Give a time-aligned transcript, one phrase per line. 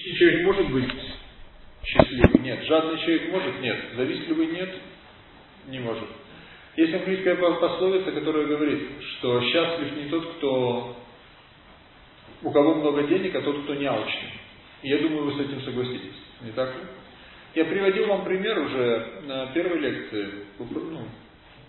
[0.00, 0.90] Нищий человек может быть
[1.84, 2.40] счастливый?
[2.40, 2.64] Нет.
[2.64, 3.60] Жадный человек может?
[3.60, 3.76] Нет.
[3.96, 4.46] Завистливый?
[4.46, 4.70] Нет.
[5.66, 6.08] Не может.
[6.76, 10.96] Есть английская пословица, которая говорит, что счастлив не тот, кто
[12.42, 14.30] у кого много денег, а тот, кто не алчный.
[14.82, 16.16] И я думаю, вы с этим согласитесь.
[16.40, 16.80] Не так ли?
[17.54, 20.28] Я приводил вам пример уже на первой лекции.
[20.58, 21.08] Ну,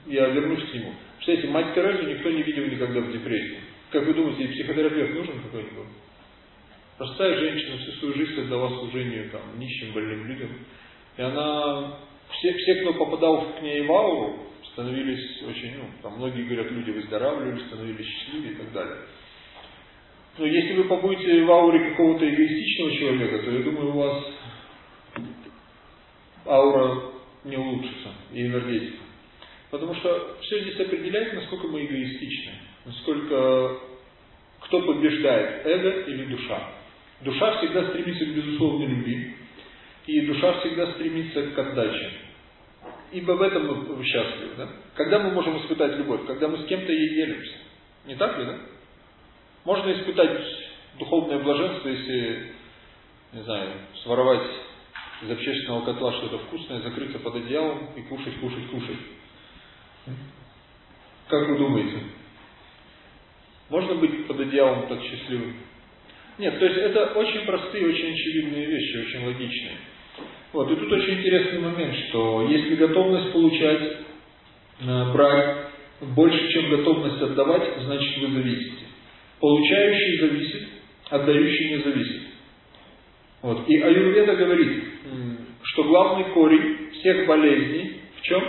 [0.05, 0.93] я вернусь к нему.
[1.19, 3.59] Кстати, мать Терезу никто не видел никогда в депрессии.
[3.89, 5.87] Как вы думаете, психотерапевт нужен какой-нибудь?
[7.01, 10.49] Простая женщина всю свою жизнь отдала служению там, нищим, больным людям.
[11.17, 11.97] И она,
[12.29, 14.37] все, все, кто попадал к ней в ауру,
[14.71, 18.97] становились очень, ну, там многие говорят, люди выздоравливали, становились счастливее и так далее.
[20.37, 24.23] Но если вы побудете в ауре какого-то эгоистичного человека, то я думаю, у вас
[26.45, 27.01] аура
[27.45, 29.01] не улучшится и энергетика.
[29.71, 32.53] Потому что все здесь определяет, насколько мы эгоистичны,
[32.85, 33.79] насколько
[34.59, 36.80] кто побеждает, эго или душа.
[37.23, 39.35] Душа всегда стремится к безусловной любви,
[40.07, 42.11] и душа всегда стремится к отдаче.
[43.11, 44.55] Ибо в этом мы счастливы.
[44.57, 44.69] Да?
[44.95, 46.25] Когда мы можем испытать любовь?
[46.25, 47.57] Когда мы с кем-то ей делимся.
[48.05, 48.57] Не так ли, да?
[49.65, 50.41] Можно испытать
[50.97, 52.53] духовное блаженство, если,
[53.33, 53.69] не знаю,
[54.03, 54.47] своровать
[55.21, 58.97] из общественного котла что-то вкусное, закрыться под одеялом и кушать, кушать, кушать.
[61.27, 61.99] Как вы думаете?
[63.69, 65.55] Можно быть под одеялом так счастливым?
[66.41, 69.73] Нет, то есть это очень простые, очень очевидные вещи, очень логичные.
[70.53, 73.81] Вот, и тут очень интересный момент, что если готовность получать,
[74.79, 75.57] э, брать
[76.01, 78.85] больше, чем готовность отдавать, значит вы зависите.
[79.39, 80.67] Получающий зависит,
[81.11, 82.21] отдающий не зависит.
[83.43, 83.69] Вот.
[83.69, 84.83] И Аюрведа говорит,
[85.61, 88.43] что главный корень всех болезней в чем?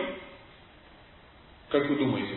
[1.68, 2.36] Как вы думаете?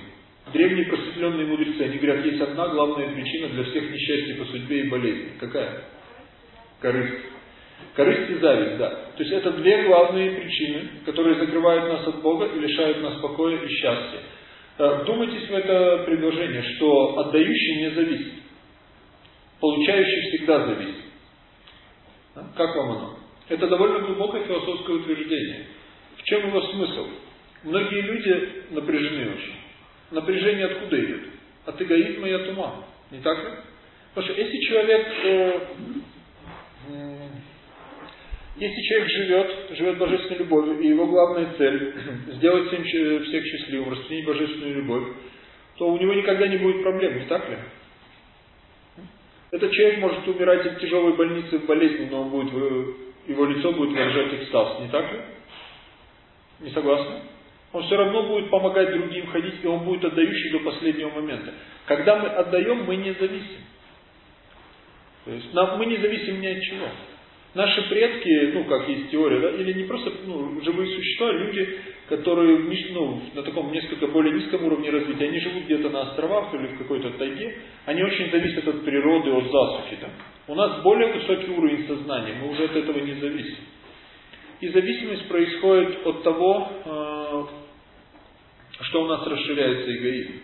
[0.56, 4.90] Древние просветленные мудрецы, они говорят, есть одна главная причина для всех несчастий по судьбе и
[4.90, 5.32] болезней.
[5.38, 5.84] Какая?
[6.80, 7.26] Корысть.
[7.94, 8.90] Корысть и зависть, да.
[9.18, 13.58] То есть это две главные причины, которые закрывают нас от Бога и лишают нас покоя
[13.58, 14.20] и счастья.
[14.78, 18.34] Э, вдумайтесь в это предложение, что отдающий не зависит.
[19.60, 21.04] Получающий всегда зависит.
[22.56, 23.20] Как вам оно?
[23.50, 25.66] Это довольно глубокое философское утверждение.
[26.16, 27.08] В чем его смысл?
[27.64, 29.65] Многие люди напряжены очень.
[30.16, 31.22] Напряжение откуда идет?
[31.66, 32.86] От эгоизма и от ума.
[33.12, 33.50] Не так ли?
[34.14, 35.60] Потому что если человек, э,
[36.90, 37.28] э,
[38.56, 41.94] если человек живет, живет божественной любовью, и его главная цель
[42.36, 42.84] сделать всем,
[43.26, 45.04] всех счастливым, распространить божественную любовь,
[45.76, 47.58] то у него никогда не будет проблем, не так ли?
[49.52, 52.54] Этот человек может умирать от тяжелой больницы в болезни, но он будет,
[53.28, 55.20] его лицо будет выражать экстаз, не так ли?
[56.62, 57.35] Не согласны?
[57.76, 61.54] Он все равно будет помогать другим ходить, и он будет отдающий до последнего момента.
[61.86, 63.66] Когда мы отдаем, мы не зависим.
[65.26, 66.88] То есть нам, мы не зависим ни от чего.
[67.54, 72.60] Наши предки, ну как есть теория, да, или не просто ну, живые существа, люди, которые
[72.94, 76.78] ну, на таком несколько более низком уровне развития, они живут где-то на островах или в
[76.78, 79.98] какой-то тайге, они очень зависят от природы, от засухи.
[80.00, 80.12] Там.
[80.48, 83.66] У нас более высокий уровень сознания, мы уже от этого не зависим.
[84.62, 87.65] И зависимость происходит от того, э,
[88.82, 90.42] что у нас расширяется эгоизм.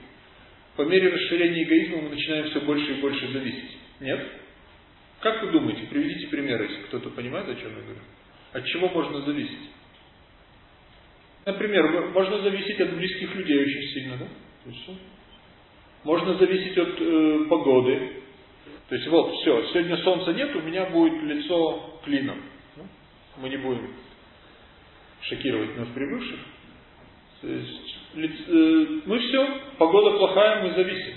[0.76, 3.78] По мере расширения эгоизма мы начинаем все больше и больше зависеть.
[4.00, 4.26] Нет?
[5.20, 8.00] Как вы думаете, приведите примеры, если кто-то понимает, о чем я говорю.
[8.54, 9.70] От чего можно зависеть?
[11.46, 14.28] Например, можно зависеть от близких людей очень сильно, да?
[14.66, 14.90] Есть,
[16.04, 18.12] можно зависеть от э, погоды.
[18.90, 22.42] То есть вот, все, сегодня солнца нет, у меня будет лицо клином.
[22.76, 22.84] Ну,
[23.38, 23.94] мы не будем
[25.22, 26.40] шокировать нас прибывших.
[27.42, 31.14] То есть, мы все, погода плохая, мы зависим.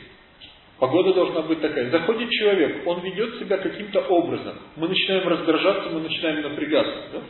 [0.78, 1.91] Погода должна быть такая.
[1.91, 4.56] Заходит человек, он ведет себя каким-то образом.
[4.77, 6.99] Мы начинаем раздражаться, мы начинаем напрягаться.
[7.12, 7.21] Да?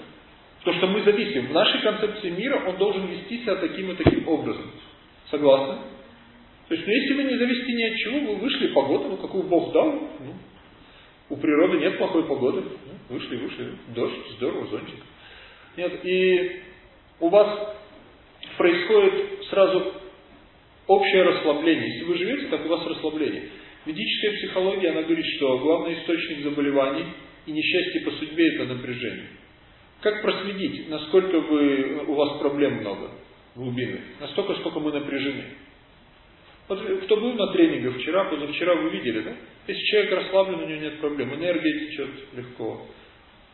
[0.60, 1.48] Потому что мы зависим.
[1.48, 4.70] В нашей концепции мира он должен вести себя таким и таким образом.
[5.30, 5.76] Согласны?
[6.69, 9.44] То есть, ну, если вы не зависите ни от чего, вы вышли, погода, ну, какую
[9.44, 10.34] Бог дал, ну,
[11.28, 12.62] у природы нет плохой погоды.
[12.62, 15.00] Ну, вышли, вышли, дождь, здорово, зонтик.
[15.76, 16.62] Нет, и
[17.20, 17.76] у вас
[18.56, 19.95] происходит сразу
[20.87, 21.89] общее расслабление.
[21.89, 23.45] Если вы живете, так у вас расслабление.
[23.87, 27.06] Ведическая психология, она говорит, что главный источник заболеваний
[27.47, 29.29] и несчастья по судьбе– это напряжение.
[30.01, 33.11] Как проследить, насколько вы, у вас проблем много,
[33.55, 34.01] глубины?
[34.21, 35.45] Настолько, сколько мы напряжены.
[36.67, 39.37] Вот кто был на тренинге вчера, позавчера вы видели, да?
[39.67, 41.35] Если человек расслаблен, у него нет проблем.
[41.35, 42.87] Энергия течет легко.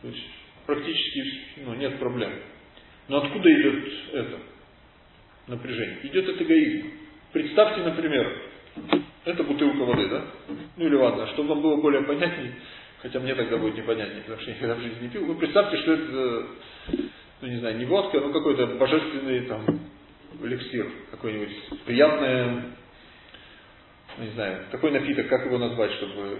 [0.01, 0.25] То есть
[0.65, 1.23] практически
[1.65, 2.31] ну, нет проблем.
[3.09, 4.39] Но откуда идет это
[5.51, 5.99] напряжение?
[6.03, 6.89] Идет от эгоизма.
[7.31, 8.41] Представьте, например,
[9.25, 10.25] это бутылка воды, да?
[10.77, 12.55] Ну или ладно, чтобы вам было более понятнее,
[13.01, 15.25] Хотя мне тогда будет непонятнее, потому что я никогда в жизни не пил.
[15.25, 16.47] Ну, представьте, что это,
[17.41, 19.65] ну, не знаю, не водка, но какой-то божественный там
[20.43, 21.49] эликсир какой-нибудь,
[21.85, 22.65] приятное,
[24.17, 26.39] ну, не знаю, такой напиток, как его назвать, чтобы...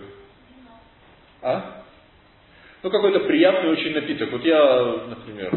[1.41, 1.83] А?
[2.83, 4.31] Ну, какой-то приятный очень напиток.
[4.31, 5.51] Вот я, например,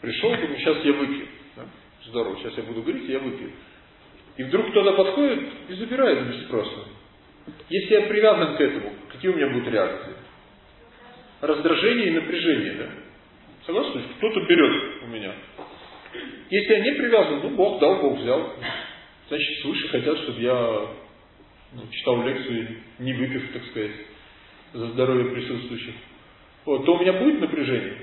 [0.00, 1.26] пришел, думаю, сейчас я выпью.
[2.06, 3.52] Здорово, сейчас я буду говорить, я выпью.
[4.36, 6.86] И вдруг кто-то подходит и забирает без спроса.
[7.68, 10.14] Если я привязан к этому, какие у меня будут реакции?
[11.40, 12.90] Раздражение и напряжение, да?
[13.66, 14.02] Согласны?
[14.16, 15.34] Кто-то берет у меня.
[16.50, 18.54] Если я не привязан, ну, Бог дал, Бог взял.
[19.28, 20.88] Значит, свыше хотят, чтобы я
[21.72, 23.92] ну, читал лекцию, не выпив, так сказать,
[24.72, 25.94] за здоровье присутствующих.
[26.64, 27.98] Вот, то у меня будет напряжение?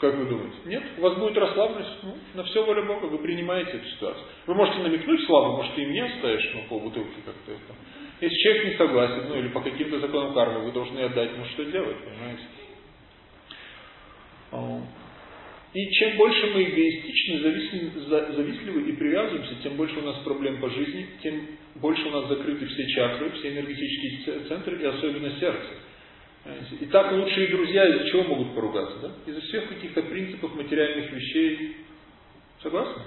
[0.00, 0.56] Как вы думаете?
[0.66, 0.82] Нет?
[0.98, 2.02] У вас будет расслабленность?
[2.02, 4.24] Ну, на все воля Бога, вы принимаете эту ситуацию.
[4.46, 7.74] Вы можете намекнуть слабо, может, ты и мне оставишь ну, полбутылки как-то это.
[8.20, 11.64] Если человек не согласен, ну или по каким-то законам кармы, вы должны отдать, ну что
[11.64, 12.42] делать, понимаете?
[15.74, 21.06] И чем больше мы эгоистичны, завистливы и привязываемся, тем больше у нас проблем по жизни,
[21.22, 25.66] тем больше у нас закрыты все чакры, все энергетические центры и особенно сердце.
[26.80, 28.98] И так лучшие друзья из-за чего могут поругаться?
[29.00, 29.10] Да?
[29.26, 31.76] Из-за всех каких-то принципов материальных вещей.
[32.62, 33.02] Согласны?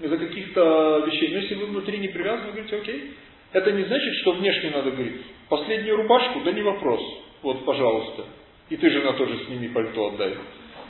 [0.00, 1.28] Из-за каких-то вещей.
[1.28, 3.14] Но если вы внутри не привязаны, говорите, окей.
[3.52, 5.20] Это не значит, что внешне надо говорить.
[5.48, 7.00] Последнюю рубашку, да не вопрос.
[7.42, 8.24] Вот, пожалуйста.
[8.70, 10.34] И ты, жена, тоже сними пальто отдай.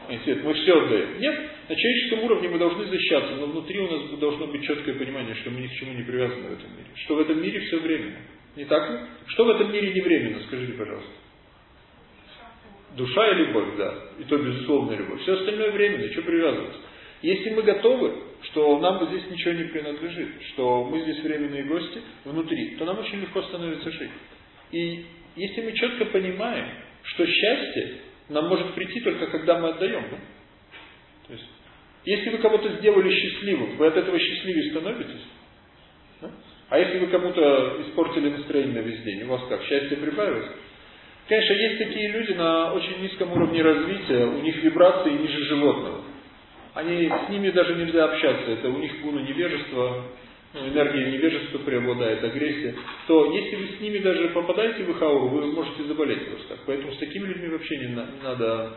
[0.09, 1.19] Нет, мы все отдаем.
[1.19, 5.35] Нет, на человеческом уровне мы должны защищаться, но внутри у нас должно быть четкое понимание,
[5.35, 6.89] что мы ни к чему не привязаны в этом мире.
[7.05, 8.19] Что в этом мире все временно.
[8.57, 8.99] Не так ли?
[9.27, 11.24] Что в этом мире не временно, скажите, пожалуйста.
[12.97, 13.95] Душа и любовь, да.
[14.19, 15.21] И то безусловная любовь.
[15.23, 16.79] Все остальное временно, что привязываться.
[17.23, 18.13] Если мы готовы,
[18.43, 23.21] что нам здесь ничего не принадлежит, что мы здесь временные гости внутри, то нам очень
[23.21, 24.11] легко становится жить.
[24.73, 25.07] И
[25.37, 26.67] если мы четко понимаем,
[27.03, 30.05] что счастье нам может прийти только когда мы отдаем.
[30.11, 30.17] Да?
[31.27, 31.47] То есть,
[32.05, 35.23] если вы кого-то сделали счастливым, вы от этого счастливее становитесь.
[36.21, 36.31] Да?
[36.71, 40.47] А если вы кому-то испортили настроение на весь день, у вас как, счастье прибавилось?
[41.27, 46.03] Конечно, есть такие люди на очень низком уровне развития, у них вибрации ниже животного.
[46.75, 50.05] Они, с ними даже нельзя общаться, это у них гуна невежества,
[50.53, 52.75] ну, энергия невежества преобладает, агрессия,
[53.07, 56.59] то если вы с ними даже попадаете в их ауру, вы можете заболеть просто так.
[56.67, 58.75] Поэтому с такими людьми вообще не, не надо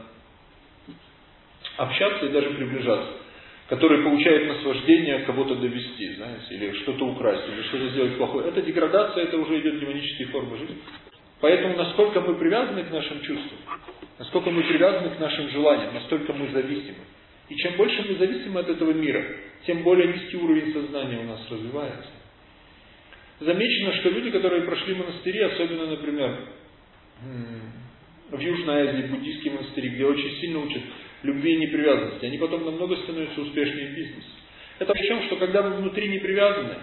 [1.78, 3.28] общаться и даже приближаться
[3.70, 8.48] которые получают наслаждение кого-то довести, знаете, или что-то украсть, или что-то сделать плохое.
[8.48, 10.78] Это деградация, это уже идет демонические формы жизни.
[11.40, 13.60] Поэтому насколько мы привязаны к нашим чувствам,
[14.18, 17.06] насколько мы привязаны к нашим желаниям, настолько мы зависимы.
[17.50, 19.24] И чем больше мы зависим от этого мира,
[19.66, 22.10] тем более низкий уровень сознания у нас развивается.
[23.40, 26.40] Замечено, что люди, которые прошли монастыри, особенно, например,
[28.32, 30.82] в Южной Азии, буддийские монастыри, где очень сильно учат
[31.24, 34.28] любви и непривязанности, они потом намного становятся успешнее в бизнесе.
[34.80, 36.76] Это в чем, что когда вы внутри не привязаны,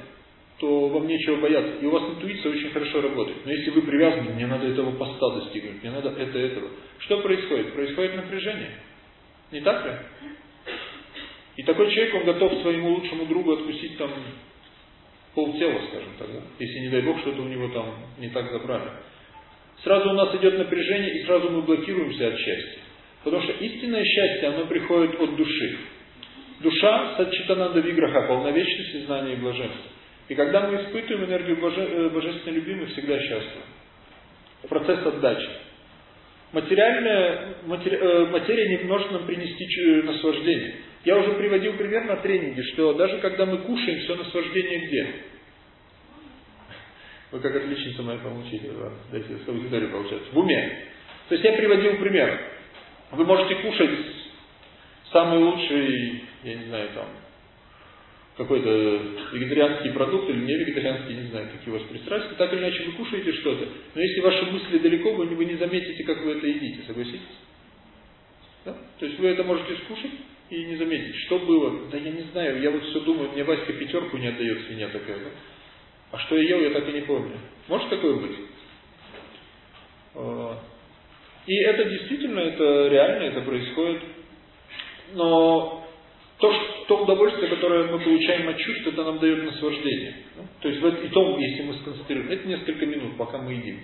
[0.59, 1.79] то вам нечего бояться.
[1.81, 3.39] И у вас интуиция очень хорошо работает.
[3.45, 6.69] Но если вы привязаны, мне надо этого поста достигнуть, мне надо это, этого.
[6.99, 7.73] Что происходит?
[7.73, 8.71] Происходит напряжение.
[9.51, 9.93] Не так ли?
[11.56, 14.11] И такой человек, он готов своему лучшему другу откусить там
[15.35, 16.41] полтела, скажем так, да?
[16.59, 18.91] если не дай Бог что-то у него там не так забрали.
[19.83, 22.81] Сразу у нас идет напряжение, и сразу мы блокируемся от счастья.
[23.23, 25.79] Потому что истинное счастье, оно приходит от души.
[26.61, 29.91] Душа садчитананда виграха, полновечности, знания и блаженства.
[30.29, 33.63] И когда мы испытываем энергию боже, э, божественной любви, мы всегда счастливы.
[34.69, 35.49] Процесс отдачи.
[36.53, 40.77] Материальная, матери, э, материя не может нам принести наслаждение.
[41.05, 45.15] Я уже приводил пример на тренинге, что даже когда мы кушаем, все наслаждение где?
[47.33, 50.29] Вы как отличница моя помолчите, ладно, дайте с аудиторией получается.
[50.33, 50.87] В уме.
[51.29, 52.41] То есть я приводил пример.
[53.11, 53.91] Вы можете кушать
[55.13, 57.07] самый лучший, я не знаю, там,
[58.36, 59.00] какой-то
[59.32, 62.93] вегетарианский продукт или не вегетарианский, не знаю, какие у вас пристрастия, так или иначе вы
[62.93, 66.82] кушаете что-то, но если ваши мысли далеко, вы вы не заметите, как вы это едите,
[66.86, 67.20] согласитесь?
[68.64, 68.76] Да?
[68.98, 70.10] То есть вы это можете скушать
[70.50, 71.88] и не заметить, что было.
[71.91, 75.19] Да я не знаю, я вот все думаю, мне Васька пятерку не отдает, свинья такая,
[75.19, 75.31] да?
[76.12, 77.38] А что я ел, я так и не помню.
[77.69, 78.36] Может такое быть?
[80.14, 80.58] А,
[81.46, 84.03] и это действительно, это реально, это происходит.
[85.12, 85.83] Но
[86.44, 90.15] то, что, то удовольствие, которое мы получаем от чувств, это нам дает наслаждение.
[90.60, 93.81] То есть в том, если мы сконцентрируем, это несколько минут, пока мы едим.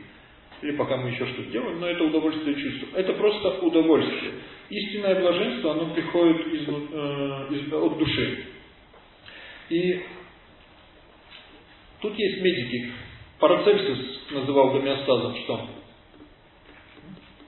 [0.60, 2.94] Или пока мы еще что-то делаем, но это удовольствие чувств.
[2.94, 4.32] Это просто удовольствие.
[4.68, 8.44] Истинное блаженство, оно приходит из, э, из, от души.
[9.70, 10.00] И
[12.02, 12.92] тут есть медики.
[13.38, 15.66] Парацельсис называл гомеостазом что?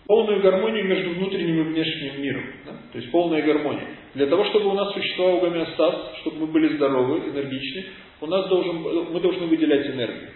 [0.07, 2.45] полную гармонию между внутренним и внешним миром.
[2.67, 2.73] Да?
[2.93, 3.89] То есть полная гармония.
[4.15, 7.87] Для того, чтобы у нас существовал гомеостаз, чтобы мы были здоровы, энергичны,
[8.21, 8.77] у нас должен,
[9.11, 10.31] мы должны выделять энергию.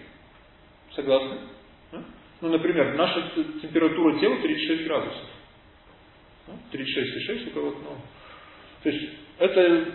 [0.95, 1.37] Согласны?
[2.41, 3.31] Ну, например, наша
[3.61, 5.23] температура тела 36 градусов.
[6.71, 7.97] 36,6 у кого-то, ну.
[8.83, 9.85] То есть это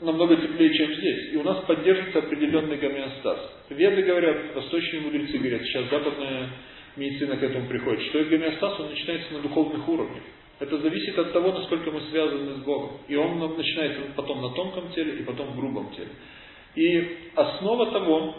[0.00, 1.32] намного теплее, чем здесь.
[1.32, 3.38] И у нас поддерживается определенный гомеостаз.
[3.70, 6.50] Веды говорят, восточные мудрецы говорят, сейчас западная
[6.96, 10.22] медицина к этому приходит, что гомеостаз, он начинается на духовных уровнях.
[10.58, 12.98] Это зависит от того, насколько мы связаны с Богом.
[13.08, 16.08] И он начинается потом на тонком теле и потом в грубом теле.
[16.74, 18.34] И основа того,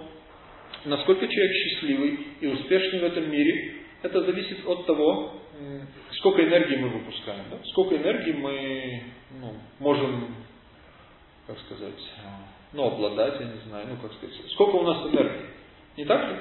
[0.86, 5.34] насколько человек счастливый и успешный в этом мире, это зависит от того,
[6.14, 7.46] сколько энергии мы выпускаем.
[7.52, 7.60] Да?
[7.72, 9.04] Сколько энергии мы
[9.40, 10.36] ну, можем
[11.48, 11.94] как сказать,
[12.74, 15.46] ну, обладать, я не знаю, ну, как сказать, сколько у нас энергии.
[15.96, 16.36] Не так ли?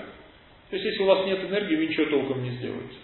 [0.69, 2.97] То есть, если у вас нет энергии, вы ничего толком не сделаете.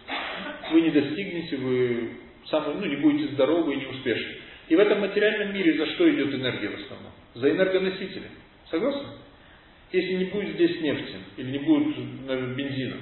[0.73, 2.11] Вы не достигнете, вы
[2.51, 4.37] самый, ну, не будете здоровы и не успешны.
[4.69, 7.13] И в этом материальном мире за что идет энергия в основном?
[7.35, 8.29] За энергоносители.
[8.71, 9.09] Согласны?
[9.93, 11.97] Если не будет здесь нефти, или не будет
[12.27, 12.97] наверное, бензина,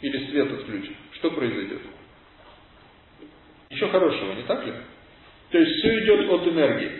[0.00, 1.80] или свет отключен, что произойдет?
[3.70, 4.72] Еще хорошего, не так ли?
[5.50, 6.90] То есть все идет от энергии.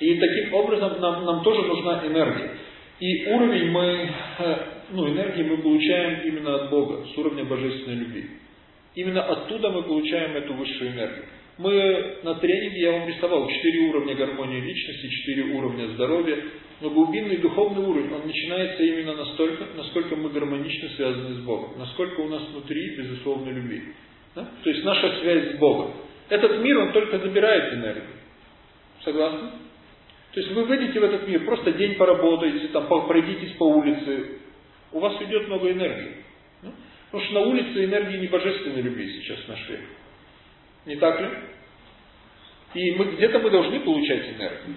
[0.00, 2.56] И таким образом нам, нам тоже нужна энергия.
[3.00, 4.56] И уровень мы, э,
[4.90, 8.30] ну, энергии мы получаем именно от Бога, с уровня божественной любви.
[8.94, 11.24] Именно оттуда мы получаем эту высшую энергию.
[11.58, 16.38] Мы на тренинге, я вам рисовал, четыре уровня гармонии личности, четыре уровня здоровья.
[16.80, 21.78] Но глубинный духовный уровень, он начинается именно настолько, насколько мы гармонично связаны с Богом.
[21.78, 23.82] Насколько у нас внутри безусловной любви.
[24.34, 24.48] Да?
[24.64, 25.92] То есть наша связь с Богом.
[26.28, 28.06] Этот мир, он только забирает энергию.
[29.04, 29.50] Согласны?
[30.32, 34.38] То есть вы выйдете в этот мир, просто день поработаете, там, пройдитесь по улице,
[34.92, 36.16] у вас уйдет много энергии.
[37.12, 39.80] Потому что на улице энергии не божественной любви сейчас нашли.
[40.86, 41.28] Не так ли?
[42.72, 44.76] И мы где-то мы должны получать энергию.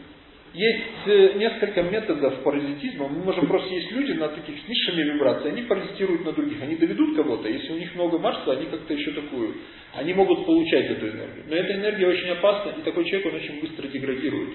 [0.53, 3.07] Есть э, несколько методов паразитизма.
[3.07, 6.75] Мы можем просто есть люди на таких с низшими вибрациями, они паразитируют на других, они
[6.75, 9.55] доведут кого-то, если у них много Марса, они как-то еще такую,
[9.93, 11.45] они могут получать эту энергию.
[11.47, 14.49] Но эта энергия очень опасна, и такой человек, он очень быстро деградирует.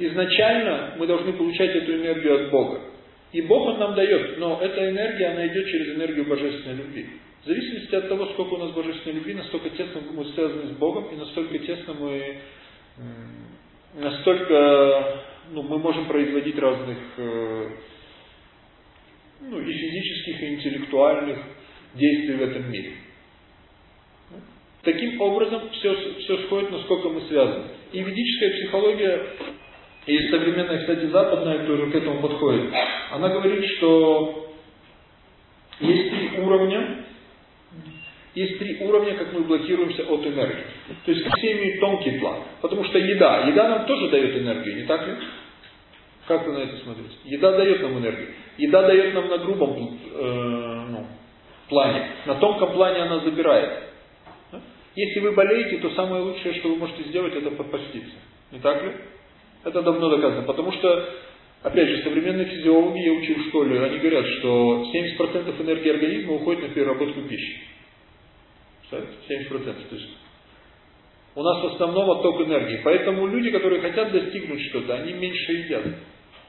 [0.00, 2.93] Изначально мы должны получать эту энергию от Бога.
[3.34, 7.04] И Бог Он нам дает, но эта энергия, она идет через энергию божественной любви.
[7.42, 11.08] В зависимости от того, сколько у нас божественной любви, настолько тесно мы связаны с Богом,
[11.12, 12.36] и настолько тесно мы,
[13.96, 17.68] настолько ну, мы можем производить разных э,
[19.40, 21.38] ну, и физических, и интеллектуальных
[21.94, 22.92] действий в этом мире.
[24.82, 27.64] Таким образом, все, все сходит, насколько мы связаны.
[27.90, 29.26] И ведическая психология,
[30.06, 32.72] и современная, кстати, западная тоже к этому подходит,
[33.10, 34.52] она говорит, что
[35.80, 37.04] есть три уровня,
[38.34, 40.64] есть три уровня, как мы блокируемся от энергии.
[41.04, 42.40] То есть все имеют тонкий план.
[42.60, 45.14] Потому что еда, еда нам тоже дает энергию, не так ли?
[46.26, 47.14] Как вы на это смотрите?
[47.24, 48.28] Еда дает нам энергию.
[48.56, 51.06] Еда дает нам на грубом э, ну,
[51.68, 52.08] плане.
[52.26, 53.84] На тонком плане она забирает.
[54.96, 58.16] Если вы болеете, то самое лучшее, что вы можете сделать, это подпаститься.
[58.52, 58.92] Не так ли?
[59.64, 60.42] Это давно доказано.
[60.42, 61.08] Потому что,
[61.62, 66.62] опять же, современные физиологи, я учил в школе, они говорят, что 70% энергии организма уходит
[66.62, 67.62] на переработку пищи.
[68.80, 69.16] Представляете?
[69.28, 69.88] 70%.
[69.88, 70.08] То есть
[71.34, 72.80] у нас в основном отток энергии.
[72.84, 75.84] Поэтому люди, которые хотят достигнуть что-то, они меньше едят.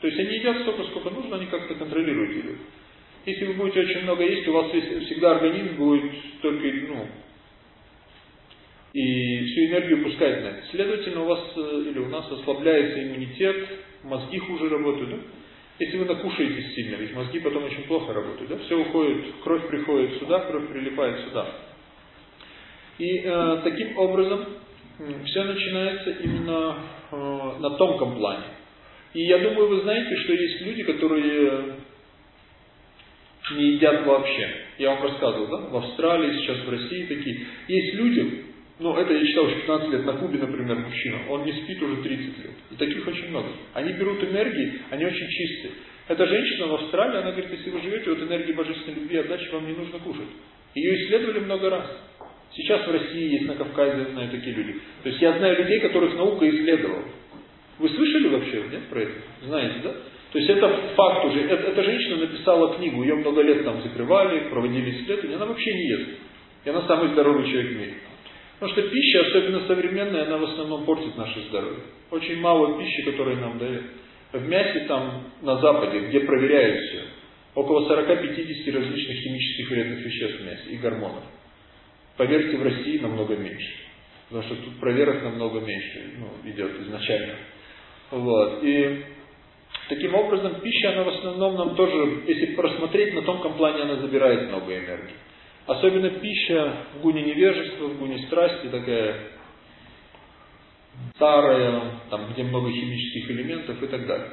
[0.02, 2.58] То есть они едят столько, сколько нужно, они как-то контролируют еду.
[3.26, 7.08] Если вы будете очень много есть, у вас всегда организм будет только, ну,
[8.96, 10.68] и всю энергию пускает на это.
[10.72, 13.68] Следовательно, у вас э, или у нас ослабляется иммунитет,
[14.04, 15.10] мозги хуже работают.
[15.10, 15.18] Да?
[15.80, 18.50] Если вы накушаетесь сильно, ведь мозги потом очень плохо работают.
[18.50, 18.58] Да?
[18.60, 21.46] Все уходит, кровь приходит сюда, кровь прилипает сюда.
[22.98, 24.46] И э, таким образом
[25.26, 26.78] все начинается именно
[27.12, 28.46] э, на тонком плане.
[29.14, 31.64] И я думаю, вы знаете, что есть люди, которые
[33.58, 34.50] не едят вообще.
[34.78, 35.58] Я вам рассказывал, да?
[35.68, 37.46] В Австралии, сейчас в России такие.
[37.68, 41.18] Есть люди, ну, это я читал уже 15 лет на Кубе, например, мужчина.
[41.30, 42.52] Он не спит уже 30 лет.
[42.72, 43.48] И таких очень много.
[43.74, 45.74] Они берут энергии, они очень чистые.
[46.10, 49.66] Эта женщина в Австралии, она говорит, если вы живете от энергии божественной любви отдачи, вам
[49.66, 50.28] не нужно кушать.
[50.76, 51.86] Ее исследовали много раз.
[52.54, 54.74] Сейчас в России есть, на Кавказе, знаю такие люди.
[55.04, 57.04] То есть я знаю людей, которых наука исследовала.
[57.80, 59.14] Вы слышали вообще, нет, про это?
[59.46, 59.94] Знаете, да?
[60.32, 61.42] То есть это факт уже.
[61.42, 65.88] Это, эта женщина написала книгу, ее много лет там закрывали, проводили исследования, она вообще не
[65.88, 66.10] ест.
[66.66, 67.94] И она самый здоровый человек в мире.
[68.60, 71.84] Потому что пища, особенно современная, она в основном портит наше здоровье.
[72.12, 73.84] Очень мало пищи, которая нам дает.
[74.32, 77.02] В мясе там на Западе, где проверяют все,
[77.54, 81.24] около 40-50 различных химических вредных веществ в мясе и гормонов.
[82.18, 83.86] Поверьте, в России намного меньше.
[84.30, 87.36] Потому что тут проверок намного меньше ну, идет изначально.
[88.12, 88.64] Вот.
[88.64, 89.04] И
[89.90, 94.50] таким образом пища, она в основном нам тоже, если просмотреть, на тонком плане она забирает
[94.50, 95.14] много энергии.
[95.68, 99.16] Особенно пища в гуне невежества, в гуне страсти, такая
[101.16, 104.30] старая, там, где много химических элементов и так далее.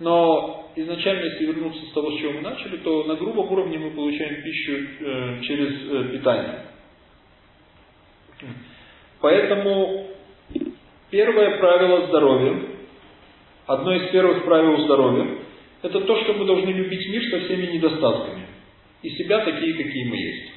[0.00, 3.90] Но изначально, если вернуться с того, с чего мы начали, то на грубом уровне мы
[3.92, 6.66] получаем пищу э, через э, питание.
[9.20, 10.08] Поэтому
[11.10, 12.60] первое правило здоровья,
[13.66, 15.38] одно из первых правил здоровья,
[15.82, 18.46] это то, что мы должны любить мир со всеми недостатками.
[19.02, 20.51] И себя такие, какие мы есть.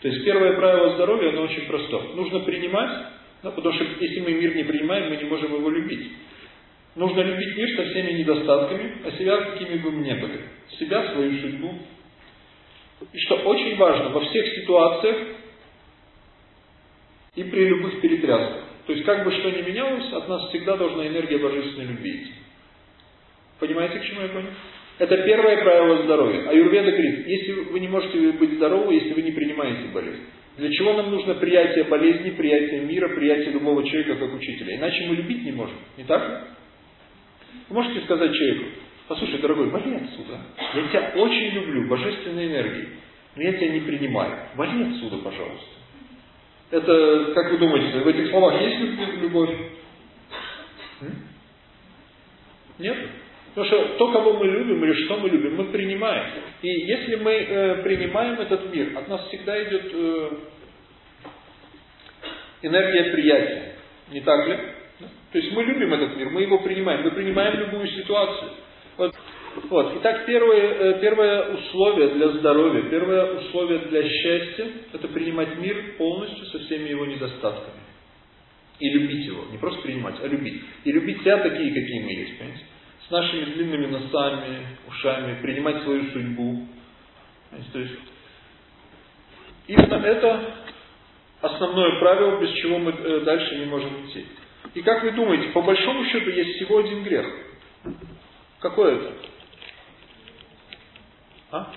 [0.00, 2.14] То есть первое правило здоровья, оно очень простое.
[2.14, 3.06] Нужно принимать,
[3.42, 6.12] да, потому что если мы мир не принимаем, мы не можем его любить.
[6.94, 10.40] Нужно любить мир со всеми недостатками, а себя какими бы мы ни были.
[10.78, 11.74] Себя, свою судьбу.
[13.12, 15.16] И что очень важно, во всех ситуациях
[17.36, 18.64] и при любых перетрясках.
[18.86, 22.32] То есть, как бы что ни менялось, от нас всегда должна энергия божественной любви.
[23.60, 24.50] Понимаете, к чему я понял?
[24.98, 26.48] Это первое правило здоровья.
[26.48, 30.22] А Юрведа говорит, если вы не можете быть здоровы, если вы не принимаете болезнь.
[30.56, 34.76] Для чего нам нужно приятие болезни, приятие мира, приятие любого человека как учителя?
[34.76, 35.76] Иначе мы любить не можем.
[35.96, 36.48] Не так
[37.68, 38.64] Вы можете сказать человеку,
[39.06, 40.40] послушай, дорогой, вали отсюда.
[40.74, 42.88] Я тебя очень люблю, божественной энергией.
[43.36, 44.36] Но я тебя не принимаю.
[44.56, 45.78] Вали отсюда, пожалуйста.
[46.72, 48.80] Это, как вы думаете, в этих словах есть
[49.20, 49.50] любовь?
[52.78, 52.96] Нет?
[53.54, 56.24] Потому что то, кого мы любим или что мы любим, мы принимаем.
[56.62, 60.30] И если мы э, принимаем этот мир, от нас всегда идет э,
[62.62, 63.74] энергия приятия.
[64.10, 64.58] Не так ли?
[65.32, 68.50] То есть мы любим этот мир, мы его принимаем, мы принимаем любую ситуацию.
[68.96, 69.14] Вот.
[69.70, 69.92] Вот.
[69.96, 76.46] Итак, первое, э, первое условие для здоровья, первое условие для счастья, это принимать мир полностью
[76.46, 77.80] со всеми его недостатками.
[78.78, 79.44] И любить его.
[79.50, 80.62] Не просто принимать, а любить.
[80.84, 82.64] И любить себя такие, какие мы есть, понимаете?
[83.08, 86.66] С нашими длинными носами, ушами, принимать свою судьбу.
[87.72, 87.94] То есть,
[89.66, 90.54] именно это
[91.40, 94.26] основное правило, без чего мы э, дальше не можем идти.
[94.74, 97.26] И как вы думаете, по большому счету есть всего один грех.
[98.60, 99.12] Какой это?
[101.50, 101.72] А?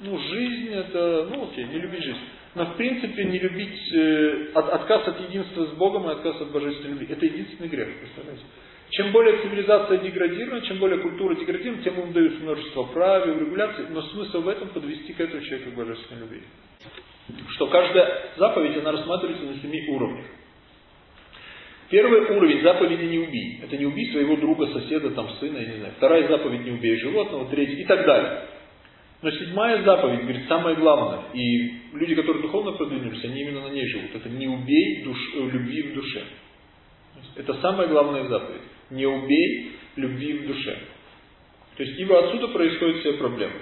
[0.00, 2.18] Ну, жизнь это, ну окей, не любить жизнь.
[2.54, 6.52] Но в принципе не любить, э, от, отказ от единства с Богом и отказ от
[6.52, 7.08] божественной любви.
[7.10, 8.44] Это единственный грех, представляете?
[8.94, 14.00] Чем более цивилизация деградирована, чем более культура деградирована, тем им дают множество правил, регуляций, но
[14.02, 16.42] смысл в этом подвести к этому человеку к божественной любви.
[17.54, 20.26] Что каждая заповедь, она рассматривается на семи уровнях.
[21.90, 23.60] Первый уровень заповеди не убий.
[23.64, 25.94] Это не убий своего друга, соседа, там, сына, я не знаю.
[25.96, 28.46] Вторая заповедь не убей животного, третья и так далее.
[29.22, 31.24] Но седьмая заповедь, говорит, самое главное.
[31.32, 34.14] И люди, которые духовно продвинулись, они именно на ней живут.
[34.14, 36.22] Это не убей душ, э, любви в душе.
[37.36, 38.62] Это самая главная заповедь.
[38.90, 40.78] Не убей любви в душе.
[41.76, 43.54] То есть, ибо отсюда происходят все проблемы.